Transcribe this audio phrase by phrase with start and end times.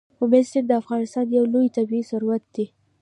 [0.21, 2.65] آمو سیند د افغانستان یو لوی طبعي ثروت دی.